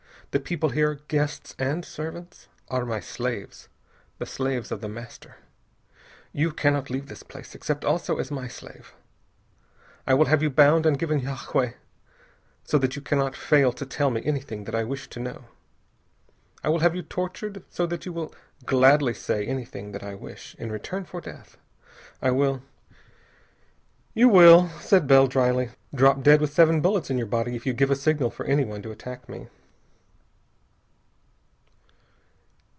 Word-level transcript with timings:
The 0.33 0.39
people 0.39 0.69
here 0.69 1.01
guests 1.09 1.55
and 1.59 1.83
servants 1.83 2.47
are 2.69 2.85
my 2.85 3.01
slaves, 3.01 3.67
the 4.17 4.25
slaves 4.25 4.71
of 4.71 4.79
The 4.79 4.87
Master. 4.87 5.35
You 6.31 6.51
cannot 6.53 6.89
leave 6.89 7.07
this 7.07 7.21
place 7.21 7.53
except 7.53 7.83
also 7.83 8.15
as 8.17 8.31
my 8.31 8.47
slave. 8.47 8.93
I 10.07 10.13
will 10.13 10.27
have 10.27 10.41
you 10.41 10.49
bound 10.49 10.85
and 10.85 10.97
given 10.97 11.19
yagué 11.19 11.73
so 12.63 12.77
that 12.77 12.95
you 12.95 13.01
cannot 13.01 13.35
fail 13.35 13.73
to 13.73 13.85
tell 13.85 14.09
me 14.09 14.21
anything 14.23 14.63
that 14.63 14.73
I 14.73 14.85
wish 14.85 15.09
to 15.09 15.19
know. 15.19 15.49
I 16.63 16.69
will 16.69 16.79
have 16.79 16.95
you 16.95 17.01
tortured 17.03 17.65
so 17.69 17.85
that 17.87 18.05
you 18.05 18.13
will 18.13 18.33
gladly 18.65 19.13
say 19.13 19.45
anything 19.45 19.91
that 19.91 20.01
I 20.01 20.15
wish, 20.15 20.55
in 20.57 20.71
return 20.71 21.03
for 21.03 21.19
death. 21.19 21.57
I 22.21 22.31
will" 22.31 22.61
"You 24.13 24.29
will," 24.29 24.69
said 24.79 25.07
Bell 25.07 25.27
dryly, 25.27 25.71
"drop 25.93 26.23
dead 26.23 26.39
with 26.39 26.53
seven 26.53 26.79
bullets 26.79 27.09
in 27.09 27.17
your 27.17 27.27
body 27.27 27.53
if 27.57 27.65
you 27.65 27.73
give 27.73 27.91
a 27.91 27.97
signal 27.97 28.29
for 28.31 28.45
anyone 28.45 28.81
to 28.83 28.91
attack 28.91 29.27
me." 29.27 29.49